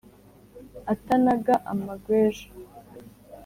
Atanaga 0.93 1.53
amagweja 1.71 2.45